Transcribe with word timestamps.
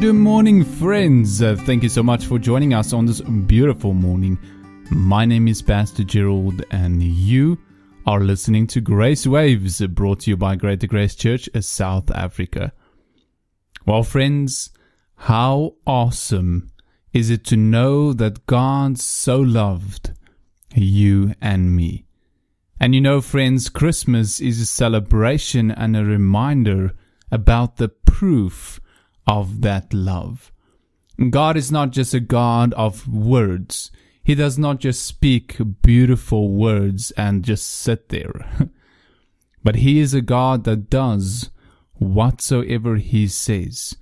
Good 0.00 0.14
morning, 0.14 0.64
friends. 0.64 1.42
Uh, 1.42 1.56
thank 1.56 1.82
you 1.82 1.90
so 1.90 2.02
much 2.02 2.24
for 2.24 2.38
joining 2.38 2.72
us 2.72 2.94
on 2.94 3.04
this 3.04 3.20
beautiful 3.20 3.92
morning. 3.92 4.38
My 4.90 5.26
name 5.26 5.46
is 5.46 5.60
Pastor 5.60 6.04
Gerald, 6.04 6.64
and 6.70 7.02
you 7.02 7.58
are 8.06 8.20
listening 8.20 8.66
to 8.68 8.80
Grace 8.80 9.26
Waves, 9.26 9.86
brought 9.88 10.20
to 10.20 10.30
you 10.30 10.38
by 10.38 10.56
Greater 10.56 10.86
Grace 10.86 11.14
Church, 11.14 11.50
South 11.60 12.10
Africa. 12.12 12.72
Well, 13.84 14.02
friends, 14.02 14.70
how 15.16 15.74
awesome 15.86 16.72
is 17.12 17.28
it 17.28 17.44
to 17.44 17.56
know 17.56 18.14
that 18.14 18.46
God 18.46 18.98
so 18.98 19.38
loved 19.38 20.12
you 20.74 21.34
and 21.42 21.76
me? 21.76 22.06
And 22.80 22.94
you 22.94 23.02
know, 23.02 23.20
friends, 23.20 23.68
Christmas 23.68 24.40
is 24.40 24.62
a 24.62 24.66
celebration 24.66 25.70
and 25.70 25.94
a 25.94 26.06
reminder 26.06 26.94
about 27.30 27.76
the 27.76 27.90
proof 27.90 28.80
of 29.26 29.60
that 29.62 29.92
love. 29.92 30.52
God 31.30 31.56
is 31.56 31.70
not 31.70 31.90
just 31.90 32.14
a 32.14 32.20
God 32.20 32.72
of 32.74 33.06
words. 33.06 33.90
He 34.22 34.34
does 34.34 34.58
not 34.58 34.80
just 34.80 35.04
speak 35.04 35.58
beautiful 35.82 36.50
words 36.50 37.10
and 37.12 37.44
just 37.44 37.68
sit 37.68 38.08
there. 38.08 38.70
but 39.62 39.76
He 39.76 39.98
is 39.98 40.14
a 40.14 40.22
God 40.22 40.64
that 40.64 40.88
does 40.88 41.50
whatsoever 41.94 42.96
He 42.96 43.28
says. 43.28 43.96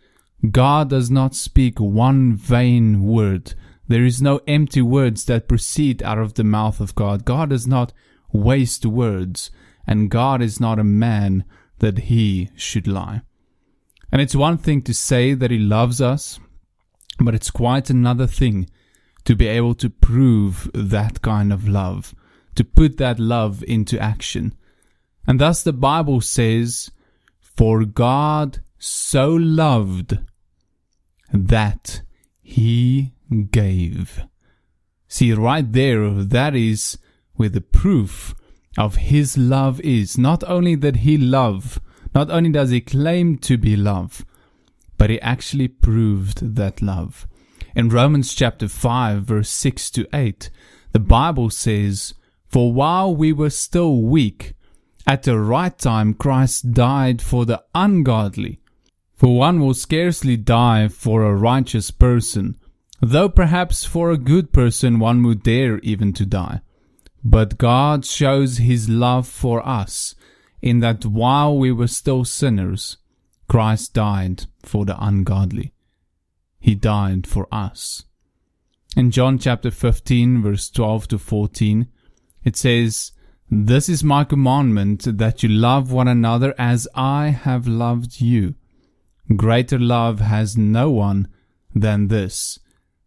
God 0.50 0.90
does 0.90 1.10
not 1.10 1.34
speak 1.34 1.80
one 1.80 2.36
vain 2.36 3.02
word. 3.02 3.54
There 3.88 4.04
is 4.04 4.22
no 4.22 4.40
empty 4.46 4.82
words 4.82 5.24
that 5.24 5.48
proceed 5.48 6.02
out 6.02 6.18
of 6.18 6.34
the 6.34 6.44
mouth 6.44 6.78
of 6.78 6.94
God. 6.94 7.24
God 7.24 7.50
does 7.50 7.66
not 7.66 7.92
waste 8.32 8.86
words, 8.86 9.50
and 9.86 10.10
God 10.10 10.40
is 10.42 10.60
not 10.60 10.78
a 10.78 10.84
man 10.84 11.44
that 11.78 11.98
he 11.98 12.50
should 12.54 12.86
lie. 12.86 13.22
And 14.10 14.22
it's 14.22 14.34
one 14.34 14.58
thing 14.58 14.82
to 14.82 14.94
say 14.94 15.34
that 15.34 15.50
he 15.50 15.58
loves 15.58 16.00
us, 16.00 16.40
but 17.20 17.34
it's 17.34 17.50
quite 17.50 17.90
another 17.90 18.26
thing 18.26 18.68
to 19.24 19.36
be 19.36 19.46
able 19.46 19.74
to 19.74 19.90
prove 19.90 20.70
that 20.72 21.20
kind 21.20 21.52
of 21.52 21.68
love, 21.68 22.14
to 22.54 22.64
put 22.64 22.96
that 22.96 23.18
love 23.18 23.62
into 23.64 23.98
action. 24.00 24.54
And 25.26 25.38
thus 25.38 25.62
the 25.62 25.74
Bible 25.74 26.22
says, 26.22 26.90
For 27.40 27.84
God 27.84 28.60
so 28.78 29.30
loved 29.30 30.18
that 31.32 32.02
he 32.40 33.12
gave. 33.50 34.24
See, 35.08 35.32
right 35.32 35.70
there, 35.70 36.10
that 36.10 36.54
is 36.54 36.98
where 37.34 37.48
the 37.48 37.60
proof 37.60 38.34
of 38.78 38.96
his 38.96 39.36
love 39.36 39.80
is. 39.80 40.16
Not 40.16 40.42
only 40.44 40.74
that 40.76 40.96
he 40.96 41.18
love, 41.18 41.80
not 42.14 42.30
only 42.30 42.50
does 42.50 42.70
he 42.70 42.80
claim 42.80 43.38
to 43.38 43.56
be 43.56 43.76
love, 43.76 44.24
but 44.96 45.10
he 45.10 45.20
actually 45.20 45.68
proved 45.68 46.56
that 46.56 46.82
love. 46.82 47.26
In 47.74 47.88
Romans 47.88 48.34
chapter 48.34 48.68
5 48.68 49.22
verse 49.22 49.50
6 49.50 49.90
to 49.92 50.08
8, 50.12 50.50
the 50.92 50.98
Bible 50.98 51.50
says, 51.50 52.14
For 52.48 52.72
while 52.72 53.14
we 53.14 53.32
were 53.32 53.50
still 53.50 54.02
weak, 54.02 54.54
at 55.06 55.22
the 55.22 55.38
right 55.38 55.76
time 55.78 56.14
Christ 56.14 56.72
died 56.72 57.22
for 57.22 57.46
the 57.46 57.62
ungodly. 57.74 58.60
For 59.14 59.36
one 59.36 59.60
will 59.60 59.74
scarcely 59.74 60.36
die 60.36 60.88
for 60.88 61.24
a 61.24 61.34
righteous 61.34 61.90
person, 61.90 62.56
though 63.00 63.28
perhaps 63.28 63.84
for 63.84 64.10
a 64.10 64.18
good 64.18 64.52
person 64.52 64.98
one 64.98 65.22
would 65.24 65.42
dare 65.42 65.78
even 65.80 66.12
to 66.14 66.26
die. 66.26 66.60
But 67.24 67.58
God 67.58 68.04
shows 68.04 68.58
his 68.58 68.88
love 68.88 69.26
for 69.26 69.66
us 69.66 70.14
in 70.60 70.80
that 70.80 71.04
while 71.04 71.56
we 71.56 71.72
were 71.72 71.86
still 71.86 72.24
sinners, 72.24 72.96
Christ 73.48 73.94
died 73.94 74.44
for 74.62 74.84
the 74.84 74.96
ungodly. 75.02 75.72
He 76.60 76.74
died 76.74 77.26
for 77.26 77.46
us. 77.52 78.04
In 78.96 79.10
John 79.10 79.38
chapter 79.38 79.70
15 79.70 80.42
verse 80.42 80.70
12 80.70 81.08
to 81.08 81.18
14, 81.18 81.88
it 82.44 82.56
says, 82.56 83.12
This 83.50 83.88
is 83.88 84.02
my 84.02 84.24
commandment 84.24 85.18
that 85.18 85.42
you 85.42 85.48
love 85.48 85.92
one 85.92 86.08
another 86.08 86.54
as 86.58 86.88
I 86.94 87.28
have 87.28 87.66
loved 87.66 88.20
you. 88.20 88.54
Greater 89.36 89.78
love 89.78 90.20
has 90.20 90.56
no 90.56 90.90
one 90.90 91.28
than 91.74 92.08
this, 92.08 92.58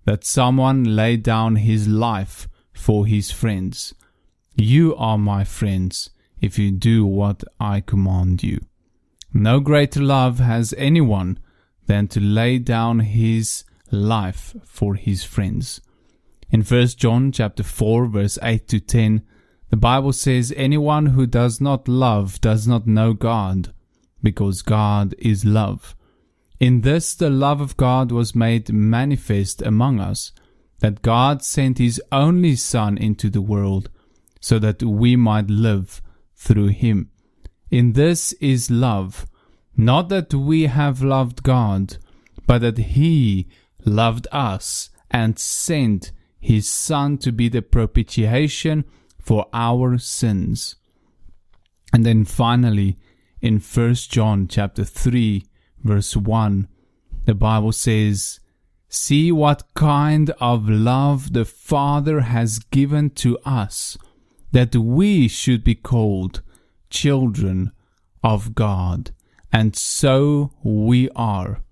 that 0.06 0.24
someone 0.24 0.84
lay 0.84 1.18
down 1.18 1.58
his 1.58 1.88
life 1.88 2.48
for 2.74 3.06
his 3.06 3.32
friends. 3.32 3.94
You 4.56 4.96
are 4.96 5.18
my 5.18 5.44
friends 5.44 6.10
if 6.42 6.58
you 6.58 6.72
do 6.72 7.06
what 7.06 7.44
I 7.60 7.80
command 7.80 8.44
you. 8.44 8.60
No 9.34 9.60
greater 9.60 10.02
love 10.02 10.40
has 10.40 10.74
anyone 10.78 11.40
than 11.86 12.08
to 12.10 12.20
lay 12.20 12.58
down 12.58 13.00
his 13.00 13.64
life 13.92 14.56
for 14.66 14.96
his 14.96 15.24
friends. 15.24 15.82
In 16.50 16.64
1 16.64 16.88
John 16.98 17.32
chapter 17.32 17.64
4 17.64 18.08
verse 18.08 18.38
8 18.42 18.68
to 18.68 18.80
10, 18.80 19.22
the 19.70 19.78
Bible 19.78 20.12
says 20.12 20.54
anyone 20.58 21.08
who 21.08 21.26
does 21.26 21.62
not 21.62 21.88
love 21.88 22.42
does 22.42 22.68
not 22.68 22.88
know 22.88 23.14
God, 23.14 23.74
because 24.22 24.62
God 24.62 25.16
is 25.18 25.46
love. 25.46 25.96
In 26.60 26.82
this 26.82 27.16
the 27.16 27.30
love 27.30 27.62
of 27.62 27.78
God 27.78 28.12
was 28.12 28.36
made 28.36 28.74
manifest 28.74 29.62
among 29.62 30.02
us, 30.02 30.34
that 30.80 31.02
God 31.02 31.42
sent 31.42 31.78
his 31.78 32.02
only 32.12 32.58
Son 32.58 32.98
into 32.98 33.30
the 33.30 33.42
world, 33.42 33.90
so 34.42 34.60
that 34.60 34.84
we 34.84 35.16
might 35.16 35.50
live 35.50 36.02
through 36.42 36.70
him. 36.70 37.12
In 37.70 37.94
this 37.94 38.34
is 38.34 38.72
love, 38.72 39.28
not 39.78 40.10
that 40.10 40.34
we 40.34 40.64
have 40.64 41.04
loved 41.04 41.44
God, 41.44 41.98
but 42.48 42.60
that 42.62 42.78
he 42.78 43.48
loved 43.86 44.28
us 44.32 44.90
and 45.12 45.38
sent 45.38 46.12
his 46.40 46.68
Son 46.68 47.20
to 47.20 47.32
be 47.32 47.48
the 47.48 47.62
propitiation 47.62 48.86
for 49.20 49.46
our 49.54 50.00
sins. 50.00 50.76
And 51.94 52.06
then 52.06 52.26
finally, 52.26 52.98
in 53.40 53.60
1 53.60 53.94
John 54.10 54.48
chapter 54.48 54.84
3, 54.84 55.46
verse 55.84 56.18
1, 56.18 56.68
the 57.26 57.36
Bible 57.36 57.72
says, 57.72 58.40
See 58.90 59.32
what 59.32 59.74
kind 59.76 60.32
of 60.42 60.68
love 60.68 61.34
the 61.34 61.46
Father 61.46 62.22
has 62.22 62.60
given 62.60 63.12
to 63.12 63.38
us 63.46 63.98
that 64.52 64.76
we 64.76 65.28
should 65.28 65.64
be 65.64 65.76
called 65.76 66.42
children 66.90 67.72
of 68.24 68.56
God. 68.56 69.12
And 69.52 69.76
so 69.76 70.52
we 70.64 71.10
are. 71.16 71.64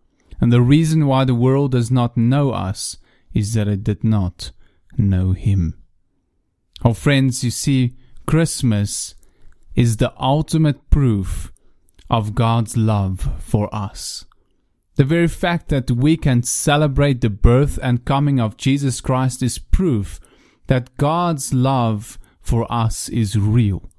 And 0.42 0.52
the 0.52 0.62
reason 0.62 1.06
why 1.06 1.26
the 1.26 1.36
world 1.36 1.72
does 1.72 1.92
not 1.92 2.18
know 2.18 2.52
us 2.52 2.98
is 3.34 3.54
that 3.54 3.68
it 3.68 3.84
did 3.84 4.04
not 4.04 4.52
know 4.98 5.34
Him. 5.34 5.76
Oh, 6.84 6.94
friends, 6.94 7.44
you 7.44 7.52
see, 7.52 7.96
Christmas 8.26 9.16
is 9.76 9.98
the 9.98 10.14
ultimate 10.20 10.90
proof 10.90 11.52
of 12.10 12.36
God's 12.36 12.76
love 12.76 13.30
for 13.40 13.74
us. 13.74 14.26
The 14.96 15.04
very 15.04 15.28
fact 15.28 15.70
that 15.70 15.92
we 15.92 16.18
can 16.18 16.44
celebrate 16.44 17.22
the 17.22 17.30
birth 17.30 17.80
and 17.82 18.04
coming 18.04 18.40
of 18.40 18.58
Jesus 18.58 19.00
Christ 19.00 19.42
is 19.44 19.58
proof 19.58 20.20
that 20.68 20.96
God's 20.98 21.54
love 21.54 22.18
for 22.50 22.66
us 22.72 23.10
is 23.10 23.38
real. 23.38 23.92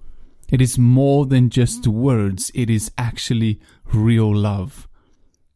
It 0.50 0.61
is 0.61 0.76
more 0.76 1.25
than 1.25 1.50
just 1.50 1.87
words, 1.87 2.50
it 2.52 2.69
is 2.69 2.91
actually 2.99 3.61
real 3.93 4.35
love. 4.35 4.88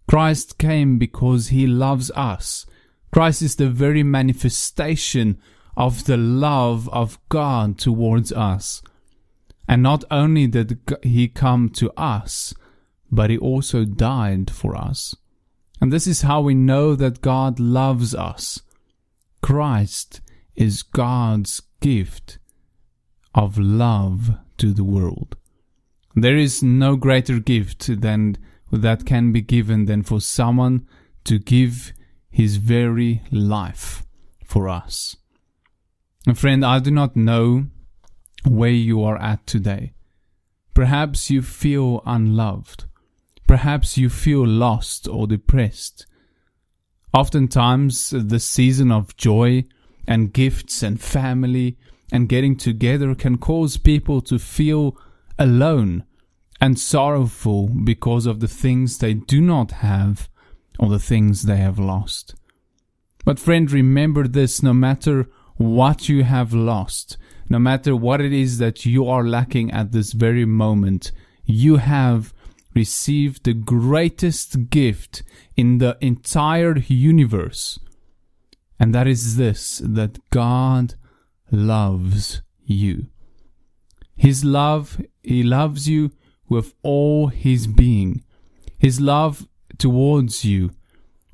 Christ 0.07 0.59
came 0.59 0.97
because 0.97 1.49
he 1.49 1.67
loves 1.67 2.13
us. 2.13 2.67
Christ 3.13 3.43
is 3.43 3.57
the 3.57 3.69
very 3.69 4.05
manifestation 4.05 5.41
of 5.77 6.05
the 6.05 6.17
love 6.17 6.89
of 6.91 7.19
God 7.29 7.79
towards 7.79 8.31
us. 8.33 8.81
And 9.67 9.83
not 9.83 10.05
only 10.13 10.47
did 10.47 10.79
he 11.03 11.27
come 11.27 11.71
to 11.71 11.91
us, 11.97 12.55
but 13.11 13.29
he 13.29 13.39
also 13.39 13.85
died 13.85 14.53
for 14.53 14.77
us. 14.77 15.17
And 15.81 15.93
this 15.93 16.07
is 16.07 16.23
how 16.23 16.43
we 16.43 16.55
know 16.55 16.95
that 16.95 17.23
God 17.23 17.59
loves 17.59 18.15
us. 18.15 18.61
Christ 19.43 20.21
is 20.55 20.85
God's 20.85 21.61
gift 21.81 22.39
of 23.35 23.59
love 23.59 24.37
to 24.59 24.73
the 24.73 24.85
world. 24.85 25.37
There 26.15 26.37
is 26.37 26.63
no 26.63 26.97
greater 26.97 27.41
gift 27.41 28.01
than 28.01 28.39
that 28.71 29.05
can 29.05 29.33
be 29.33 29.41
given 29.41 29.87
than 29.87 30.03
for 30.03 30.21
someone 30.21 30.87
to 31.25 31.39
give 31.39 31.93
his 32.31 32.57
very 32.57 33.23
life 33.31 34.05
for 34.45 34.69
us. 34.69 35.17
And 36.27 36.39
friend, 36.39 36.65
I 36.65 36.79
do 36.79 36.91
not 36.91 37.17
know 37.17 37.67
where 38.47 38.71
you 38.71 39.03
are 39.03 39.17
at 39.17 39.47
today. 39.47 39.93
Perhaps 40.73 41.31
you 41.31 41.43
feel 41.43 42.03
unloved. 42.07 42.85
Perhaps 43.47 43.99
you 43.99 44.09
feel 44.09 44.47
lost 44.47 45.07
or 45.07 45.27
depressed. 45.27 46.07
Oftentimes, 47.13 48.11
the 48.11 48.41
season 48.41 48.91
of 48.91 49.17
joy 49.17 49.65
and 50.07 50.33
gifts 50.33 50.83
and 50.83 51.01
family 51.01 51.79
and 52.15 52.29
getting 52.29 52.57
together 52.57 53.13
can 53.13 53.37
cause 53.37 53.77
people 53.77 54.21
to 54.21 54.39
feel 54.39 54.97
alone 55.37 56.05
and 56.61 56.79
sorrowful 56.79 57.67
because 57.67 58.25
of 58.25 58.39
the 58.39 58.47
things 58.47 58.99
they 58.99 59.15
do 59.15 59.41
not 59.41 59.73
have 59.73 60.29
or 60.79 60.89
the 60.89 61.01
things 61.01 61.43
they 61.43 61.57
have 61.57 61.77
lost. 61.77 62.37
But 63.25 63.41
friend, 63.41 63.69
remember 63.69 64.29
this 64.29 64.63
no 64.63 64.73
matter 64.73 65.29
what 65.57 66.09
you 66.09 66.23
have 66.23 66.55
lost, 66.55 67.17
no 67.49 67.59
matter 67.59 67.97
what 67.97 68.21
it 68.21 68.33
is 68.33 68.59
that 68.59 68.87
you 68.87 69.09
are 69.09 69.25
lacking 69.25 69.73
at 69.73 69.91
this 69.91 70.13
very 70.13 70.45
moment, 70.45 71.11
you 71.45 71.79
have 71.79 72.33
received 72.77 73.43
the 73.43 73.55
greatest 73.55 74.71
gift 74.71 75.25
in 75.57 75.79
the 75.79 75.99
entire 76.01 76.79
universe. 76.79 77.81
And 78.79 78.95
that 78.95 79.09
is 79.09 79.37
this, 79.37 79.83
that 79.85 80.21
God 80.31 80.95
loves 81.55 82.43
you. 82.65 83.07
His 84.17 84.45
love, 84.45 85.01
He 85.23 85.43
loves 85.43 85.89
you 85.89 86.13
with 86.49 86.75
all 86.83 87.29
His 87.29 87.67
being. 87.67 88.23
His 88.79 89.01
love 89.01 89.49
towards 89.79 90.45
you 90.45 90.71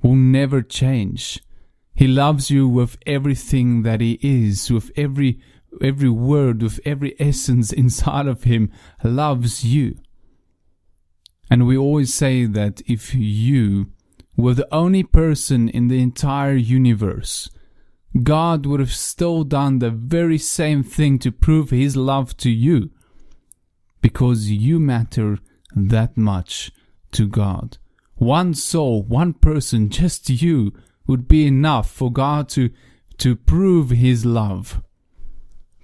will 0.02 0.14
never 0.14 0.62
change. 0.62 1.42
He 1.94 2.06
loves 2.06 2.50
you 2.50 2.68
with 2.68 2.96
everything 3.06 3.82
that 3.82 4.00
He 4.00 4.18
is, 4.22 4.70
with 4.70 4.90
every 4.96 5.40
every 5.82 6.08
word, 6.08 6.62
with 6.62 6.80
every 6.84 7.14
essence 7.20 7.72
inside 7.72 8.26
of 8.26 8.44
Him, 8.44 8.70
loves 9.04 9.64
you. 9.64 9.96
And 11.50 11.66
we 11.66 11.76
always 11.76 12.14
say 12.14 12.46
that 12.46 12.80
if 12.86 13.14
you 13.14 13.92
were 14.36 14.54
the 14.54 14.72
only 14.72 15.02
person 15.02 15.68
in 15.68 15.88
the 15.88 16.00
entire 16.00 16.54
universe, 16.54 17.50
God 18.22 18.66
would 18.66 18.80
have 18.80 18.92
still 18.92 19.44
done 19.44 19.78
the 19.78 19.90
very 19.90 20.38
same 20.38 20.82
thing 20.82 21.18
to 21.20 21.30
prove 21.30 21.70
His 21.70 21.96
love 21.96 22.36
to 22.38 22.50
you. 22.50 22.90
Because 24.00 24.50
you 24.50 24.80
matter 24.80 25.38
that 25.74 26.16
much 26.16 26.72
to 27.12 27.28
God. 27.28 27.78
One 28.16 28.54
soul, 28.54 29.02
one 29.02 29.34
person, 29.34 29.88
just 29.90 30.28
you, 30.28 30.72
would 31.06 31.28
be 31.28 31.46
enough 31.46 31.90
for 31.90 32.12
God 32.12 32.48
to, 32.50 32.70
to 33.18 33.36
prove 33.36 33.90
His 33.90 34.26
love 34.26 34.82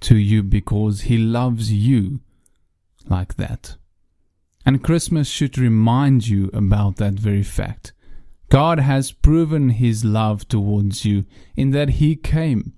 to 0.01 0.17
you 0.17 0.43
because 0.43 1.03
He 1.03 1.19
loves 1.19 1.73
you 1.73 2.21
like 3.09 3.37
that. 3.37 3.77
And 4.65 4.83
Christmas 4.83 5.29
should 5.29 5.59
remind 5.59 6.27
you 6.27 6.51
about 6.53 6.97
that 6.97 7.15
very 7.15 7.45
fact. 7.45 7.93
God 8.49 8.79
has 8.79 9.13
proven 9.13 9.71
his 9.71 10.05
love 10.05 10.47
towards 10.49 11.05
you 11.05 11.25
in 11.57 11.71
that 11.71 11.91
he 12.01 12.17
came 12.17 12.73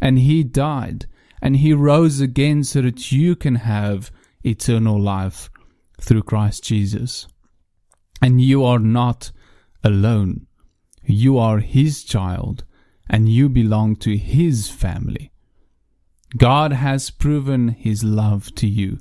and 0.00 0.18
he 0.18 0.42
died 0.42 1.06
and 1.40 1.56
he 1.56 1.72
rose 1.72 2.20
again 2.20 2.64
so 2.64 2.82
that 2.82 3.12
you 3.12 3.36
can 3.36 3.56
have 3.56 4.10
eternal 4.44 5.00
life 5.00 5.50
through 6.00 6.24
Christ 6.24 6.64
Jesus. 6.64 7.26
And 8.20 8.40
you 8.40 8.64
are 8.64 8.78
not 8.78 9.32
alone. 9.84 10.46
You 11.04 11.38
are 11.38 11.58
his 11.58 12.04
child 12.04 12.64
and 13.08 13.28
you 13.28 13.48
belong 13.48 13.96
to 13.96 14.16
his 14.16 14.68
family. 14.68 15.32
God 16.36 16.72
has 16.72 17.10
proven 17.10 17.68
his 17.68 18.02
love 18.02 18.54
to 18.56 18.66
you. 18.66 18.98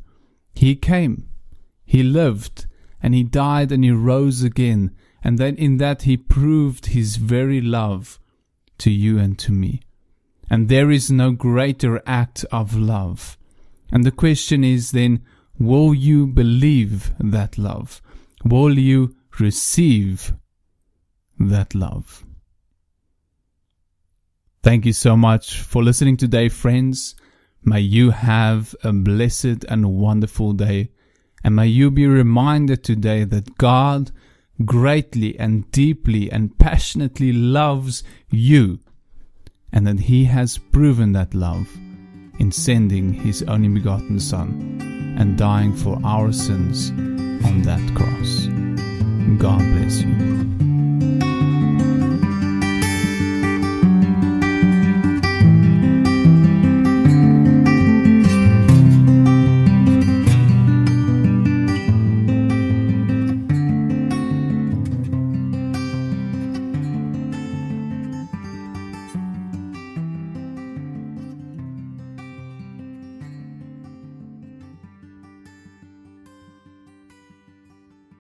He 0.54 0.76
came 0.76 1.30
he 1.92 2.04
lived 2.04 2.68
and 3.04 3.14
he 3.14 3.22
died 3.22 3.70
and 3.70 3.84
he 3.84 3.92
rose 3.92 4.44
again. 4.44 4.96
And 5.24 5.38
then 5.38 5.56
in 5.56 5.78
that 5.78 6.04
he 6.04 6.18
proved 6.18 6.88
his 6.88 7.18
very 7.18 7.62
love 7.62 8.20
to 8.80 8.90
you 8.90 9.20
and 9.20 9.38
to 9.40 9.52
me. 9.52 9.82
And 10.50 10.68
there 10.68 10.92
is 10.92 11.12
no 11.12 11.32
greater 11.32 12.02
act 12.06 12.44
of 12.52 12.76
love. 12.76 13.38
And 13.92 14.04
the 14.04 14.12
question 14.12 14.64
is 14.64 14.92
then, 14.92 15.24
will 15.60 15.94
you 15.94 16.28
believe 16.28 17.14
that 17.20 17.58
love? 17.58 18.02
Will 18.44 18.78
you 18.78 19.16
receive 19.40 20.34
that 21.40 21.76
love? 21.76 22.26
Thank 24.64 24.86
you 24.86 24.94
so 24.94 25.16
much 25.16 25.62
for 25.62 25.84
listening 25.84 26.18
today, 26.18 26.50
friends. 26.50 27.16
May 27.64 27.82
you 27.82 28.12
have 28.12 28.76
a 28.84 28.92
blessed 28.92 29.66
and 29.70 29.94
wonderful 29.94 30.54
day. 30.54 30.90
And 31.44 31.56
may 31.56 31.68
you 31.68 31.92
be 31.92 32.08
reminded 32.08 32.84
today 32.84 33.24
that 33.24 33.58
God 33.58 34.12
greatly 34.66 35.38
and 35.40 35.70
deeply 35.72 36.32
and 36.32 36.58
passionately 36.58 37.32
loves 37.34 38.04
you, 38.30 38.80
and 39.72 39.88
that 39.88 40.02
He 40.02 40.26
has 40.26 40.58
proven 40.58 41.14
that 41.14 41.34
love 41.34 41.68
in 42.40 42.52
sending 42.52 43.14
His 43.14 43.44
only 43.44 43.70
begotten 43.70 44.20
Son 44.20 45.16
and 45.18 45.38
dying 45.38 45.74
for 45.76 46.00
our 46.04 46.32
sins 46.32 46.90
on 47.46 47.62
that 47.64 47.96
cross. 47.96 48.48
God 49.38 49.60
bless 49.60 50.02
you. 50.02 50.71